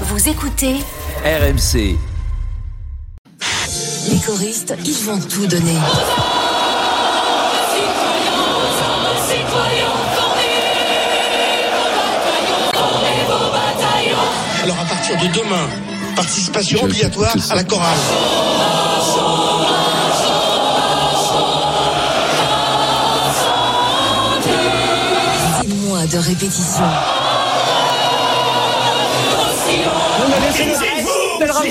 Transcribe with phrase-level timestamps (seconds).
[0.00, 0.74] Vous écoutez
[1.24, 1.96] RMC.
[4.10, 5.78] les choristes, ils vont tout donner.
[14.64, 15.68] Alors à partir de demain,
[16.16, 17.98] participation obligatoire à la chorale.
[25.62, 26.84] Des mois de répétition.
[30.26, 31.23] oh to this.
[31.34, 31.66] RMC,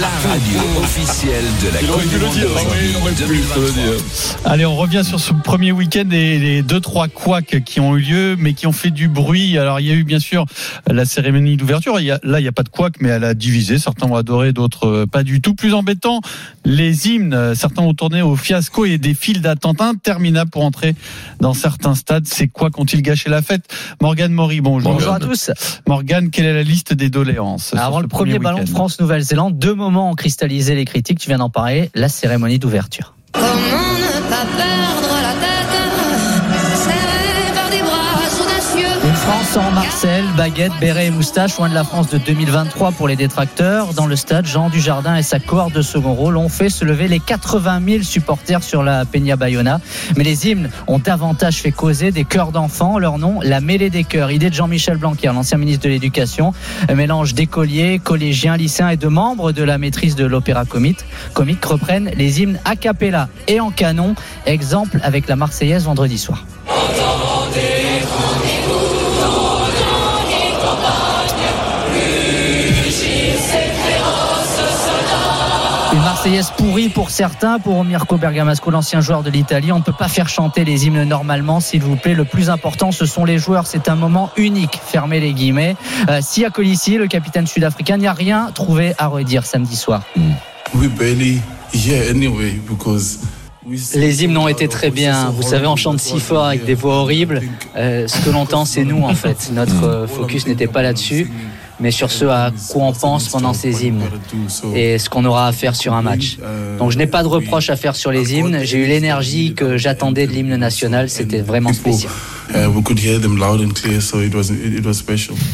[0.00, 4.52] La radio officielle de la Coupe du Monde 2023.
[4.52, 8.00] Allez, on revient sur ce premier week-end et les deux trois couacs qui ont eu
[8.00, 9.58] lieu, mais qui ont fait du bruit.
[9.58, 10.46] Alors, il y a eu bien sûr
[10.86, 11.98] la cérémonie d'ouverture.
[11.98, 13.80] Là, il n'y a pas de couac, mais elle a divisé.
[13.80, 15.54] Certains ont adoré, d'autres euh, pas du tout.
[15.54, 16.20] Plus embêtant,
[16.64, 17.56] les hymnes.
[17.56, 20.94] Certains ont tourné au fiasco et des files d'attente interminables pour entrer
[21.40, 22.28] dans certains stades.
[22.28, 23.64] C'est quoi qu'ont-ils gâché la fête?
[24.00, 24.92] Morgane Maury, bonjour.
[24.92, 25.50] Bonjour à tous.
[25.88, 30.10] Morgane, quelle est la liste des doléances Avant le premier ballon de France-Nouvelle-Zélande, deux moments
[30.10, 31.18] ont cristallisé les critiques.
[31.18, 31.90] Tu viens d'en parler.
[31.94, 33.14] La cérémonie d'ouverture.
[33.32, 35.15] Comment ne pas perdre
[39.56, 43.94] sans Marcel, baguette, béret et moustache, loin de la France de 2023 pour les détracteurs.
[43.94, 47.08] Dans le stade, Jean Dujardin et sa cohorte de second rôle ont fait se lever
[47.08, 49.80] les 80 000 supporters sur la Peña Bayona.
[50.18, 52.98] Mais les hymnes ont davantage fait causer des chœurs d'enfants.
[52.98, 54.30] Leur nom, la mêlée des chœurs.
[54.30, 56.52] Idée de Jean-Michel Blanquer, l'ancien ministre de l'Éducation.
[56.90, 61.00] Un mélange d'écoliers, collégiens, lycéens et de membres de la maîtrise de l'opéra comique.
[61.32, 64.16] Comique reprennent les hymnes a cappella et en canon.
[64.44, 66.44] Exemple avec la Marseillaise vendredi soir.
[67.54, 68.45] Une
[76.26, 79.70] Marseillaise pourrie pour certains, pour Mirko Bergamasco, l'ancien joueur de l'Italie.
[79.70, 82.14] On ne peut pas faire chanter les hymnes normalement, s'il vous plaît.
[82.14, 83.68] Le plus important, ce sont les joueurs.
[83.68, 84.80] C'est un moment unique.
[84.84, 85.76] Fermez les guillemets.
[86.08, 90.02] Euh, Sia Colissi, le capitaine sud-africain, n'y a rien trouvé à redire samedi soir.
[90.74, 91.40] We barely
[91.72, 93.20] hear anyway because
[93.94, 95.30] Les hymnes ont été très bien.
[95.30, 97.40] Vous savez, on chante si fort avec des voix horribles.
[97.76, 99.50] Euh, ce que l'on entend, c'est nous en fait.
[99.52, 101.30] Notre euh, focus n'était pas là-dessus,
[101.80, 104.02] mais sur ce à quoi on pense pendant ces hymnes
[104.74, 106.38] et ce qu'on aura à faire sur un match.
[106.78, 108.60] Donc je n'ai pas de reproche à faire sur les hymnes.
[108.62, 111.08] J'ai eu l'énergie que j'attendais de l'hymne national.
[111.10, 112.12] C'était vraiment spécial.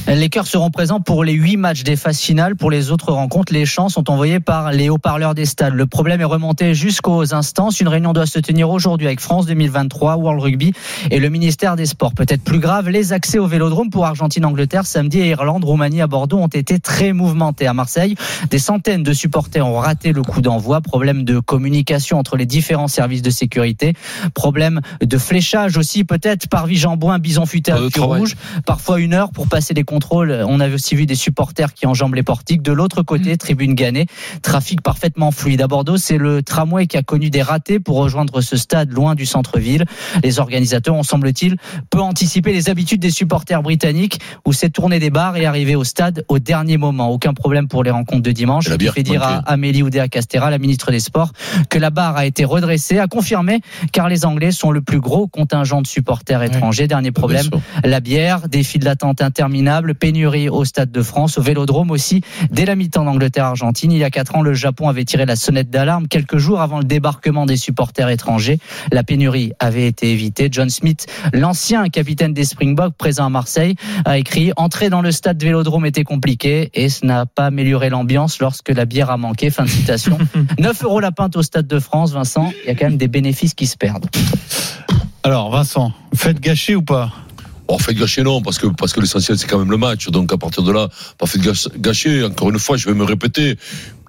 [0.09, 2.57] Les cœurs seront présents pour les huit matchs des phases finales.
[2.57, 5.75] Pour les autres rencontres, les chants sont envoyés par les haut-parleurs des stades.
[5.75, 7.81] Le problème est remonté jusqu'aux instances.
[7.81, 10.73] Une réunion doit se tenir aujourd'hui avec France 2023, World Rugby
[11.11, 12.15] et le ministère des Sports.
[12.15, 16.39] Peut-être plus grave, les accès au Vélodrome pour Argentine-Angleterre samedi et Irlande, Roumanie à Bordeaux
[16.39, 17.67] ont été très mouvementés.
[17.67, 18.17] À Marseille,
[18.51, 20.81] des centaines de supporters ont raté le coup d'envoi.
[20.81, 23.95] Problème de communication entre les différents services de sécurité.
[24.35, 28.35] Problème de fléchage aussi, peut-être par Jambouin, Bison Futé à rouge.
[28.67, 30.45] Parfois une heure pour passer les contrôles.
[30.49, 32.61] On avait aussi vu des supporters qui enjambent les portiques.
[32.61, 34.07] De l'autre côté, tribune gagnée,
[34.43, 35.63] trafic parfaitement fluide.
[35.63, 39.15] À Bordeaux, c'est le tramway qui a connu des ratés pour rejoindre ce stade loin
[39.15, 39.85] du centre-ville.
[40.25, 41.57] Les organisateurs ont, semble-t-il,
[41.89, 45.85] peu anticipé les habitudes des supporters britanniques où c'est tourner des bars et arriver au
[45.85, 47.11] stade au dernier moment.
[47.11, 48.69] Aucun problème pour les rencontres de dimanche.
[48.77, 49.37] Bière fait dire à.
[49.47, 51.33] Amélie Oudéa-Castera, la ministre des Sports,
[51.71, 53.61] que la barre a été redressée, a confirmé
[53.93, 56.72] car les Anglais sont le plus gros contingent de supporters étrangers.
[56.73, 57.89] Dernier problème, Bien sûr.
[57.89, 62.23] la bière, des files d'attente interminables, pénurie au Stade de France, au Vélodrome aussi.
[62.51, 65.71] Dès la mi-temps d'Angleterre-Argentine, il y a quatre ans, le Japon avait tiré la sonnette
[65.71, 68.59] d'alarme quelques jours avant le débarquement des supporters étrangers.
[68.91, 70.49] La pénurie avait été évitée.
[70.51, 75.43] John Smith, l'ancien capitaine des Springboks présent à Marseille, a écrit Entrer dans le stade
[75.43, 79.51] Vélodrome était compliqué et ce n'a pas amélioré l'ambiance lorsque la bière a manqué.
[79.51, 80.19] Fin de citation.
[80.59, 82.53] 9 euros la pinte au Stade de France, Vincent.
[82.65, 84.07] Il y a quand même des bénéfices qui se perdent.
[85.25, 87.13] Alors, Vincent, faites gâcher ou pas?
[87.69, 90.09] Bon, faites gâcher non, parce que, parce que l'essentiel, c'est quand même le match.
[90.09, 92.25] Donc, à partir de là, pas faites gâche- gâcher.
[92.25, 93.57] Encore une fois, je vais me répéter.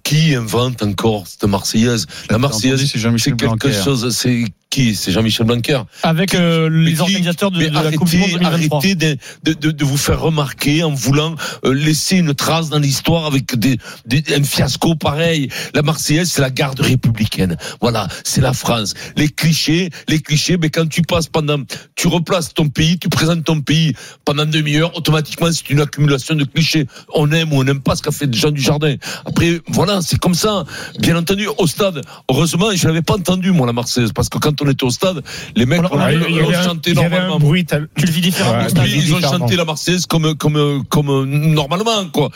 [0.03, 2.07] Qui invente encore cette Marseillaise?
[2.29, 5.81] La Marseillaise, c'est quelque chose, c'est qui C'est Jean-Michel Blanquer.
[6.01, 8.77] Avec euh, les qui- organisateurs de, la Coupe du Monde 2023.
[8.79, 13.27] Arrêtez de, de, de, vous faire remarquer en voulant euh, laisser une trace dans l'histoire
[13.27, 13.77] avec des,
[14.07, 15.49] des, un fiasco pareil.
[15.75, 17.55] La Marseillaise, c'est la garde républicaine.
[17.81, 18.95] Voilà, c'est la France.
[19.15, 21.59] Les clichés, les clichés, mais quand tu passes pendant,
[21.95, 23.93] tu replaces ton pays, tu présentes ton pays
[24.25, 26.87] pendant demi-heure, automatiquement, c'est une accumulation de clichés.
[27.13, 28.95] On aime ou on n'aime pas ce qu'a fait Jean Dujardin.
[29.25, 30.63] Après, voilà, c'est comme ça.
[30.99, 34.62] Bien entendu, au stade, heureusement, je l'avais pas entendu, moi, la Marseillaise, parce que quand
[34.63, 35.21] on était au stade,
[35.55, 37.39] les mecs On a- il y ont chanté normalement.
[37.39, 37.65] bruit.
[37.65, 38.63] t'as- Tu le vis différemment.
[38.63, 38.81] Ouais.
[38.83, 42.29] Oui, ils ont chanté la Marseillaise comme comme comme normalement quoi.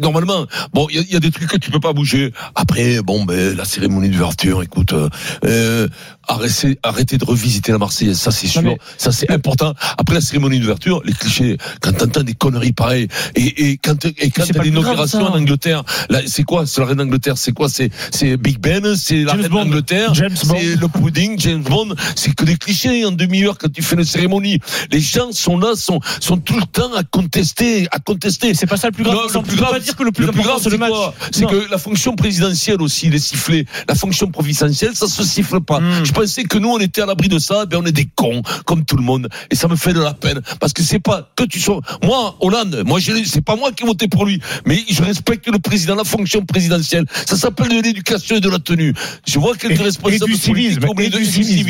[0.00, 0.46] Normalement.
[0.72, 2.32] Bon, il y, a- il y a des trucs que tu peux pas bouger.
[2.54, 5.08] Après, bon, ben la cérémonie d'ouverture, écoute, euh,
[5.44, 5.88] euh,
[6.28, 9.74] arrêtez arrêtez de revisiter la Marseillaise, ça c'est sûr, mais- ça c'est important.
[9.98, 14.30] Après la cérémonie d'ouverture, les clichés, quand t'entends des conneries pareilles et et quand et
[14.30, 15.82] quand plus l'inauguration en Angleterre,
[16.26, 17.90] c'est quoi, c'est la reine d'Angleterre, c'est quoi, c'est
[18.36, 21.73] Big Ben, c'est la James reine d'Angleterre, c'est le pudding, James Bond,
[22.16, 24.58] c'est que des clichés en demi-heure quand tu fais une cérémonie.
[24.90, 28.54] Les gens sont là, sont sont tout le temps à contester, à contester.
[28.54, 29.16] C'est pas ça le plus grave.
[29.16, 30.92] Non, On le plus pas grave, dire que le plus important c'est le match.
[31.32, 35.80] C'est que la fonction présidentielle aussi, les sifflets, la fonction providentielle, ça se siffle pas.
[35.80, 36.04] Mm.
[36.04, 38.42] Je pensais que nous, on était à l'abri de ça, ben on est des cons,
[38.64, 39.28] comme tout le monde.
[39.50, 40.40] Et ça me fait de la peine.
[40.60, 43.86] Parce que c'est pas que tu sois, moi, Hollande, moi, c'est pas moi qui ai
[43.86, 44.40] voté pour lui.
[44.66, 47.04] Mais je respecte le président, la fonction présidentielle.
[47.26, 48.92] Ça s'appelle de l'éducation et de la tenue.
[49.26, 51.63] Je vois quelques Et- responsables et du civisme, et du du civisme.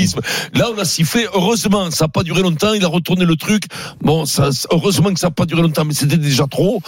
[0.54, 1.26] Là, on a sifflé.
[1.34, 2.72] Heureusement, ça n'a pas duré longtemps.
[2.72, 3.64] Il a retourné le truc.
[4.02, 6.80] Bon, ça, heureusement que ça n'a pas duré longtemps, mais c'était déjà trop.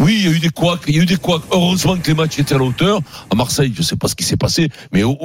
[0.00, 1.42] Oui, il y a eu des couacs, il y a eu des couacs.
[1.52, 3.00] Heureusement que les matchs étaient à la hauteur.
[3.30, 5.16] À Marseille, je sais pas ce qui s'est passé, mais au-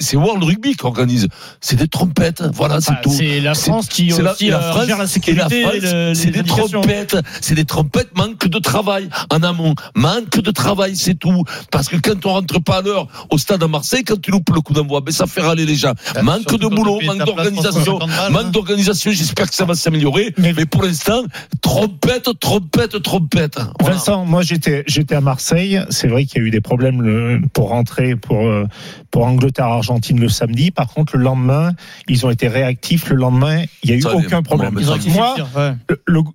[0.00, 1.28] c'est World Rugby qui organise.
[1.60, 3.10] C'est des trompettes, voilà, c'est Ah, tout.
[3.16, 5.62] C'est la France qui c'est la- aussi la euh, France- la sécurité.
[5.62, 9.74] la France, et le- c'est des trompettes, c'est des trompettes, manque de travail en amont,
[9.94, 11.44] manque de travail, c'est tout.
[11.70, 14.50] Parce que quand on rentre pas à l'heure au stade à Marseille, quand tu loupes
[14.50, 15.92] le coup d'envoi, ben ça fait râler les gens.
[16.22, 18.50] Manque surtout de boulot, manque d'organisation, 150 balles, manque hein.
[18.50, 19.12] d'organisation.
[19.12, 20.34] J'espère que ça va s'améliorer.
[20.36, 21.22] Mais- Mais, pour l'instant,
[21.62, 23.58] trompette, trompette, trompette.
[23.92, 25.80] Vincent, moi j'étais j'étais à Marseille.
[25.90, 28.66] C'est vrai qu'il y a eu des problèmes le- pour rentrer pour euh,
[29.10, 30.70] pour Angleterre Argentine le samedi.
[30.70, 31.72] Par contre, le lendemain,
[32.08, 33.08] ils ont été réactifs.
[33.10, 34.76] Le lendemain, il y a eu Ça, aucun problème.
[34.78, 35.72] Ils ont Moi, ouais.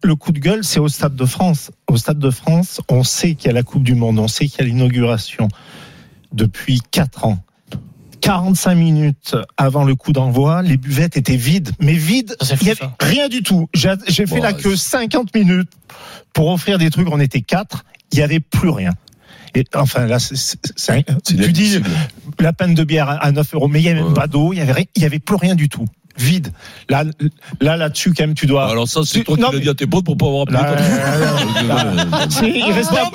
[0.03, 1.71] le coup de gueule, c'est au Stade de France.
[1.87, 4.47] Au Stade de France, on sait qu'il y a la Coupe du Monde, on sait
[4.47, 5.47] qu'il y a l'inauguration
[6.33, 7.39] depuis quatre ans.
[8.21, 12.95] 45 minutes avant le coup d'envoi, les buvettes étaient vides, mais vides, il avait ça.
[12.99, 13.69] rien du tout.
[13.73, 14.53] J'ai fait ouais.
[14.53, 15.69] queue 50 minutes
[16.33, 18.91] pour offrir des trucs, on était quatre, il y avait plus rien.
[19.55, 21.79] Et enfin là, tu dis
[22.39, 24.13] la peine de bière à- à 9 euros, mais il y avait même Ouais.
[24.13, 25.85] pas d'eau, il y avait rien- il y avait plus rien du tout,
[26.21, 26.51] vide.
[26.89, 27.03] Là,
[27.61, 28.69] là, là-dessus quand même, tu dois.
[28.69, 30.25] Alors ça, c'est Tu- toi qui non, l'as mais- dit à tes potes pour pas
[30.27, 30.57] avoir appelé.
[32.29, 33.09] C'est- il restait à.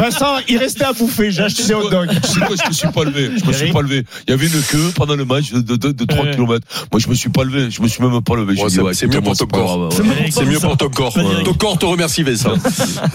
[0.00, 1.30] Vincent, il restait à bouffer.
[1.30, 2.08] J'ai acheté des hot dogs.
[2.22, 3.30] Tu sais quoi, je me suis pas levé.
[3.40, 4.04] Je me suis pas levé.
[4.26, 6.30] Il y avait une queue pendant le match de, de, de 3 Ouais.
[6.32, 6.66] km.
[6.92, 7.70] Moi, je me suis pas levé.
[7.70, 8.60] Je me suis même pas levé.
[8.60, 9.92] Ouais, c'est- ouais, mieux pour ton corps.
[10.30, 11.14] C'est mieux pour ton corps.
[11.44, 12.54] Ton corps te remercie, Vincent.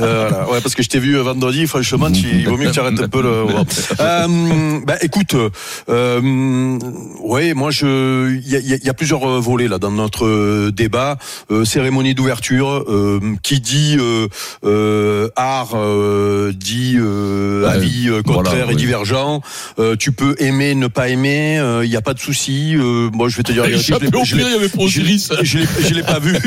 [0.02, 0.50] Euh, voilà.
[0.50, 3.00] Ouais, parce que je t'ai vu vendredi, franchement, tu- il vaut mieux que tu arrêtes
[3.00, 3.46] un peu le.
[4.00, 5.36] Euh, bah, écoute,
[5.90, 6.80] euh,
[7.22, 9.68] ouais, moi, je, il y a, il y a- il y a plusieurs euh, volets
[9.68, 11.18] là dans notre euh, débat.
[11.52, 14.28] Euh, cérémonie d'ouverture, euh, qui dit euh,
[14.66, 19.42] euh, art, euh, dit euh, Ouais, avis contraire voilà, et divergent.
[19.80, 21.62] Euh, tu peux aimer, ne pas aimer.
[21.84, 22.76] Il n'y a pas de souci.
[22.76, 23.64] Euh, moi, je vais te dire.
[25.46, 26.38] je l'ai- je pas vu,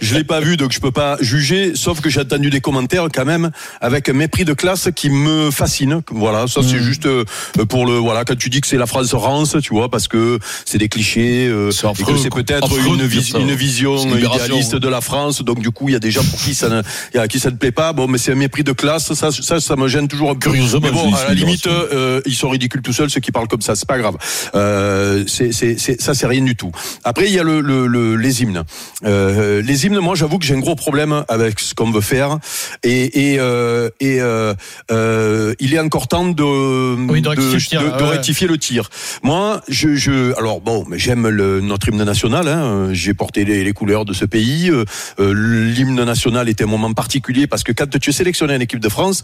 [0.00, 1.72] je l'ai pas vu, donc je peux pas juger.
[1.74, 3.50] Sauf que j'ai entendu des commentaires quand même
[3.80, 6.02] avec un mépris de classe qui me fascine.
[6.10, 7.24] Voilà, ça c'est juste euh,
[7.68, 10.38] pour le voilà quand tu dis que c'est la France rance, tu vois, parce que
[10.64, 15.00] c'est des clichés euh, et affreux, que c'est peut-être une, vis- vision idéaliste de la
[15.00, 15.42] France.
[15.42, 17.50] Donc du coup, il y a des gens pour qui ça ne, à qui ça
[17.50, 17.92] ne plaît pas.
[17.92, 19.12] Bon, mais c'est un mépris de classe.
[19.14, 20.50] Ça, ça, ça me gêne toujours un peu.
[20.50, 23.48] Curieusement, Mais bon, à la limite, euh, ils sont ridicules tout seuls ceux qui parlent
[23.48, 23.74] comme ça.
[23.76, 24.16] C'est pas grave.
[24.54, 26.70] Euh, c'est, c'est, c'est, ça, c'est rien du tout.
[27.04, 28.62] Après, il y a le, le, le- les hymnes.
[29.04, 32.38] Euh, les hymnes, moi, j'avoue que j'ai un gros problème avec ce qu'on veut faire.
[32.82, 34.54] Et, et, euh, et euh,
[34.90, 38.10] euh, il est encore temps de, Oui, de rectifier le tir, de- de ouais.
[38.10, 38.90] rectifier le tir.
[39.22, 42.48] Moi, je, je alors bon, mais j'aime le, notre hymne national.
[42.48, 44.70] Hein, j'ai porté les, les couleurs de ce pays.
[44.70, 44.84] Euh,
[45.20, 45.32] euh,
[45.72, 48.88] L'hymne national était un moment particulier parce que quand tu es sélectionné en équipe de
[48.88, 49.22] France,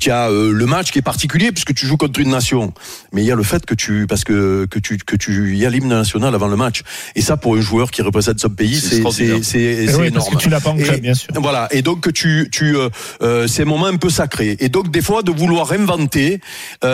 [0.00, 2.72] tu as euh, le match qui est particulier puisque tu joues contre une nation.
[3.12, 5.58] Mais il y a le fait que tu, parce que que tu que tu, il
[5.58, 6.82] y a l'hymne national avant le match.
[7.14, 10.34] Et ça, pour un joueur qui représente son pays, C'est Eh oui, parce énorme.
[10.34, 11.28] que tu l'as pas en Et- club, bien sûr.
[11.36, 12.88] Voilà, et donc tu, tu, euh,
[13.22, 14.56] euh, c'est un moment un peu sacré.
[14.60, 16.40] Et donc des fois de vouloir inventer,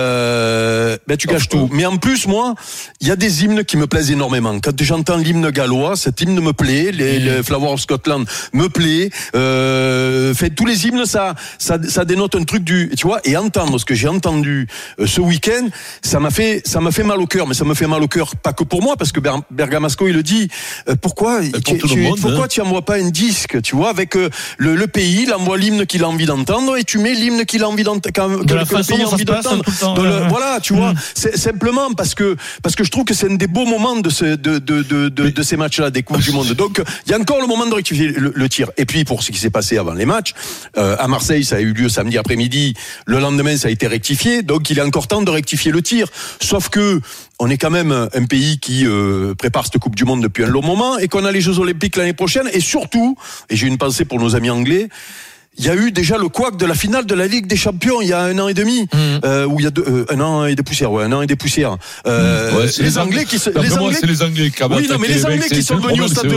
[0.05, 1.69] euh, ben tu gâches tout.
[1.73, 2.55] Mais en plus moi,
[3.01, 4.59] il y a des hymnes qui me plaisent énormément.
[4.61, 6.91] Quand j'entends l'hymne gallois, cet hymne me plaît.
[6.93, 9.09] Les, les Flower of Scotland me plaît.
[9.35, 13.21] Euh, fait tous les hymnes, ça, ça, ça dénote un truc du, tu vois.
[13.25, 14.67] Et entendre ce que j'ai entendu
[14.99, 15.67] euh, ce week-end,
[16.03, 17.47] ça m'a fait, ça m'a fait mal au cœur.
[17.47, 20.07] Mais ça me fait mal au cœur pas que pour moi, parce que Ber- Bergamasco
[20.07, 20.49] il le dit.
[20.89, 22.49] euh, pourquoi, pour tu- tu- monde, pourquoi hein.
[22.49, 24.29] tu envoies pas un disque, tu vois, avec euh,
[24.59, 27.63] le, le pays, il envoie l'hymne qu'il a envie d'entendre et tu mets l'hymne qu'il
[27.63, 28.01] a envie d'entendre,
[28.45, 29.65] que, la le pays a envie d'entendre.
[30.29, 30.97] Voilà, tu vois, Mm.
[31.15, 34.11] c'est simplement parce que parce que je trouve que c'est un des beaux moments de
[34.11, 36.53] ce de de de, de, de, de ces matchs-là, des Coupes du Monde.
[36.55, 38.71] Donc, il y a encore le moment de rectifier le, le tir.
[38.77, 40.35] Et puis, pour ce qui s'est passé avant les matchs,
[40.77, 42.75] euh, à Marseille, ça a eu lieu samedi après-midi.
[43.07, 44.43] Le lendemain, ça a été rectifié.
[44.43, 46.09] Donc, il est encore temps de rectifier le tir.
[46.41, 47.01] Sauf que
[47.39, 50.49] on est quand même un pays qui euh, prépare cette Coupe du Monde depuis un
[50.49, 52.49] long moment et qu'on a les Jeux Olympiques l'année prochaine.
[52.53, 53.17] Et surtout,
[53.49, 54.91] et j'ai une pensée pour nos amis anglais,
[55.61, 58.01] il y a eu déjà le couac de la finale de la Ligue des Champions
[58.01, 58.89] il y a un an et demi,
[59.25, 61.21] euh, ou il y a deux, euh, un an et des poussières, ouais, un an
[61.21, 61.77] et des poussières.
[62.07, 64.87] Euh, Ouais, c'est les Anglais qui se, les moi, Anglais c'est les Anglais qui oui,
[64.89, 66.33] non, mais les Anglais qui sont venus au stade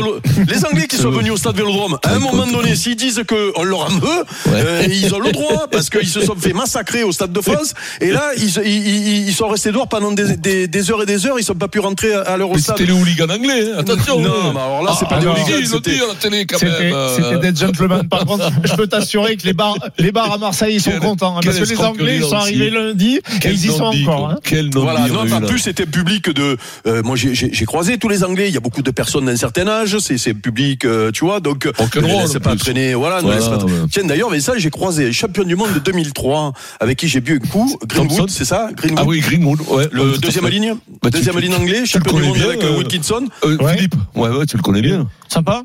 [0.48, 3.52] les Anglais qui sont venus au stade Vélodrome, à un moment donné, s'ils disent que
[3.56, 7.04] on leur en veut, euh, ils ont le droit parce qu'ils se sont fait massacrer
[7.04, 7.74] au stade de France.
[8.02, 11.06] Et là, ils, ils, ils- ils sont restés dehors pendant des, des, des heures et
[11.06, 11.40] des heures.
[11.40, 12.78] Ils sont pas pu rentrer à, leur stade.
[12.78, 14.20] c'était les hooligans anglais, hein, attention.
[14.20, 14.52] Non, hein.
[14.54, 15.66] mais alors là, c'est Ah, pas des alors, hooligans, euh,
[17.16, 18.08] c'était des gentlemen.
[18.08, 21.00] Par contre, je peux t'assurer que les bars, les bars à Marseille, ils sont Quel-
[21.00, 21.38] contents.
[21.38, 24.30] hein, quel parce que les Anglais, ils sont arrivés lundi et ils y sont encore.
[24.30, 24.40] hein.
[24.44, 26.58] Quel Voilà, non, en plus c'était public de.
[26.88, 28.48] euh, moi, j'ai- croisé tous les Anglais.
[28.50, 29.98] Il y a beaucoup de personnes d'un certain âge.
[30.00, 31.40] C'est c'est public, euh, tu vois.
[31.40, 32.94] Donc, laissez en pas traîner.
[32.94, 33.22] Voilà.
[33.22, 33.72] Voilà, pas ouais.
[33.92, 37.40] Tiens, d'ailleurs, mais ça, j'ai croisé champion du monde de 2003 avec qui j'ai bu
[37.44, 37.78] un coup.
[37.88, 39.00] Greenwood, c'est ça Greenwood?
[39.02, 39.88] Ah oui, Greenwood, ouais.
[39.92, 43.26] Le deuxième ligne, Bah, deuxième ligne anglais, champion du monde avec euh, euh, Wilkinson?
[43.46, 43.58] Euh.
[43.76, 45.08] Philippe, ouais, ouais, tu le connais bien.
[45.34, 45.64] Sympa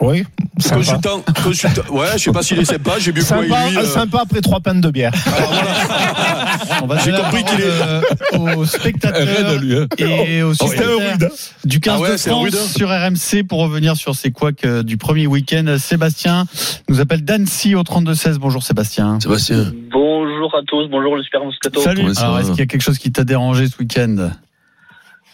[0.00, 0.24] Oui,
[0.58, 0.76] sympa.
[0.76, 1.82] Consultant, consultant.
[1.92, 2.92] Ouais, je sais pas s'il est sympa.
[2.98, 3.78] J'ai bu quoi Sympa, avec lui.
[3.78, 5.12] euh, sympa après trois pinnes de bière.
[6.82, 8.02] On va J'ai donner la compris qu'il parole,
[8.50, 9.86] euh, aux spectateurs lui, hein.
[9.98, 11.30] et aux un supporters rude.
[11.66, 12.54] du 15 Ah ouais, de c'est un France rude.
[12.54, 15.76] sur RMC pour revenir sur ces couacs euh, du premier week-end.
[15.78, 16.46] Sébastien
[16.88, 18.38] nous appelle d'Annecy au 32-16.
[18.38, 19.20] Bonjour Sébastien.
[19.20, 19.72] Sébastien.
[19.92, 21.80] Bonjour à tous, bonjour le Super Moscato.
[21.82, 22.06] Salut.
[22.16, 24.30] Alors est-ce qu'il y a quelque chose qui t'a dérangé ce week-end?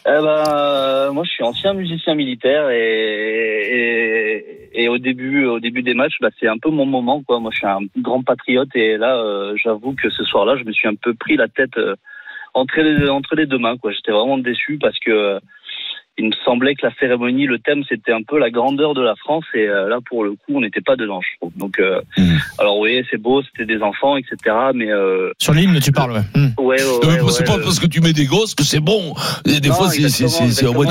[0.08, 2.78] Eh ben, euh, moi je suis ancien musicien militaire et,
[3.74, 7.40] et, et au début au début des matchs, bah, c'est un peu mon moment quoi.
[7.40, 10.70] Moi je suis un grand patriote et là euh, j'avoue que ce soir-là je me
[10.70, 11.96] suis un peu pris la tête euh,
[12.54, 13.90] entre les entre les deux mains quoi.
[13.90, 15.40] J'étais vraiment déçu parce que
[16.18, 19.14] il me semblait que la cérémonie, le thème, c'était un peu la grandeur de la
[19.16, 21.52] France, et euh, là, pour le coup, on n'était pas dedans, je trouve.
[21.56, 22.38] Donc, euh, Mhm.
[22.58, 24.36] alors oui, c'est beau, c'était des enfants, etc.,
[24.74, 26.20] mais euh, Sur l'hymne, tu parles, ouais.
[26.34, 26.48] Hmm.
[26.58, 28.62] ouais, ouais, Non, mais ouais, c'est ouais, pas parce que tu mets des gosses que
[28.64, 29.14] c'est bon.
[29.44, 30.84] Et des Non, fois, c'est, c'est, tu- Alors, euh,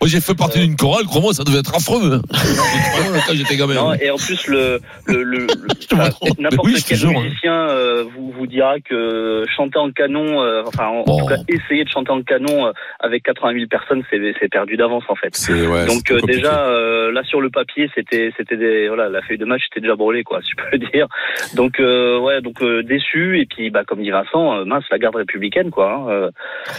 [0.00, 2.14] moi, j'ai fait partie d'une chorale, crois-moi, ça devait être affreux.
[2.14, 2.22] hein.
[3.26, 3.74] Quand j'étais gamin.
[3.74, 5.48] Non, et en plus, le, le, le, le-
[6.38, 7.12] n'importe oui, quel hein.
[7.22, 11.18] musicien euh, vous, vous dira que chanter en canon, euh, enfin, en, Bon.
[11.20, 14.76] tout cas, essayer de chanter en canon euh, avec 80 000 personnes, c'est, c'est perdu
[14.76, 15.34] d'avance, en fait.
[15.48, 15.86] Ouais.
[15.86, 19.44] Donc euh, déjà euh, là sur le papier c'était c'était des voilà la feuille de
[19.52, 21.06] match était déjà brûlée quoi si je peux dire
[21.54, 24.98] donc euh, ouais donc euh, déçu et puis bah comme dit Vincent euh, mince la
[24.98, 26.30] garde républicaine quoi hein, euh,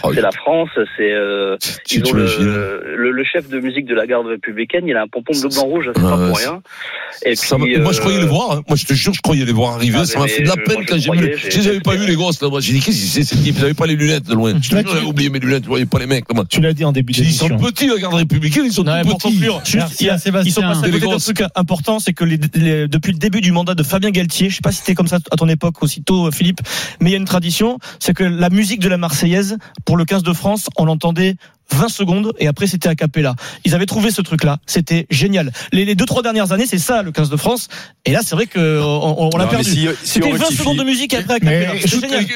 [0.04, 1.56] Oh, c'est la France c'est euh,
[1.90, 2.44] ils ont le, imagines.
[2.46, 5.64] le, le chef de musique de la garde républicaine il a un pompon bleu blanc
[5.64, 6.62] rouge c'est pas pour rien
[7.26, 8.52] et Ça moi, je croyais les voir.
[8.52, 8.62] hein.
[8.68, 9.98] Moi, je te jure, je croyais les voir arriver.
[10.00, 11.36] Ah, ça m'a fait de la peine moi, quand j'ai vu.
[11.36, 12.48] Je les avais pas vu les gosses là.
[12.48, 13.56] Moi, j'ai dit qu'est-ce que c'est cette équipe?
[13.58, 14.52] J'avais pas les lunettes de loin.
[14.62, 15.64] Je te l'as jure, j'avais oublié mes lunettes.
[15.64, 16.24] Je voyais pas les mecs.
[16.32, 16.44] là.
[16.48, 17.48] Tu l'as dit en début Ils d'émission.
[17.70, 18.64] Petits, la garde républicaine.
[18.66, 19.34] Ils sont Non, tout petits.
[19.34, 20.50] conclure, juste, Merci il y a- à Sébastien.
[20.50, 23.40] ils sont passés à côté d'un truc important, c'est que les- les- depuis le début
[23.40, 25.82] du mandat de Fabien Galtier, je sais pas si c'était comme ça à ton époque
[25.82, 26.60] aussitôt, euh, Philippe,
[27.00, 30.04] mais il y a une tradition, c'est que la musique de la Marseillaise, pour le
[30.04, 31.36] 15 de France, on l'entendait
[31.72, 33.34] 20 secondes et après c'était a cappella.
[33.64, 35.52] Ils avaient trouvé ce truc-là, c'était génial.
[35.72, 37.68] Les, les deux trois dernières années, c'est ça le 15 de France,
[38.04, 39.64] et là c'est vrai que euh, on, on l'a perdu.
[39.70, 41.80] si- si C'était on 20 rectifie- secondes de musique et après a Mais cappella.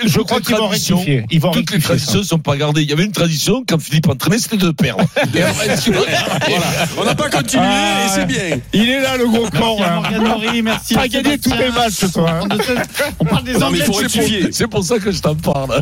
[0.05, 1.25] je- crois qu'ils vont traditions- rectifier.
[1.31, 2.05] Ils vont Toutes les rectifier ça.
[2.07, 2.83] traditions sont pas gardées.
[2.83, 5.05] Il y avait une tradition quand Philippe entraînait, c'était de perdre.
[5.35, 6.05] Et après, tu vois,
[6.49, 6.67] Voilà.
[6.99, 8.59] On n'a pas continué Ah, et c'est bien.
[8.73, 9.77] Il est là le gros con.
[9.79, 10.63] Merci à hein.
[10.63, 10.95] Merci.
[10.95, 12.45] Pas à gagné tous les matchs ce soir.
[12.45, 12.49] hein.
[13.19, 13.85] On parle des Anglais.
[14.53, 15.69] C'est pour ça que je t'en parle.